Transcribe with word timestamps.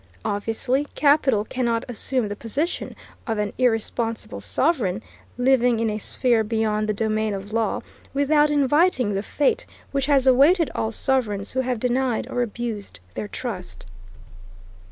Obviously, 0.25 0.85
capital 0.95 1.45
cannot 1.45 1.85
assume 1.87 2.27
the 2.27 2.35
position 2.35 2.95
of 3.27 3.37
an 3.37 3.53
irresponsible 3.59 4.41
sovereign, 4.41 5.03
living 5.37 5.79
in 5.79 5.91
a 5.91 5.99
sphere 5.99 6.43
beyond 6.43 6.89
the 6.89 6.93
domain 6.95 7.35
of 7.35 7.53
law, 7.53 7.83
without 8.11 8.49
inviting 8.49 9.13
the 9.13 9.21
fate 9.21 9.63
which 9.91 10.07
has 10.07 10.25
awaited 10.25 10.71
all 10.73 10.91
sovereigns 10.91 11.51
who 11.51 11.59
have 11.59 11.79
denied 11.79 12.25
or 12.31 12.41
abused 12.41 12.99
their 13.13 13.27
trust. 13.27 13.85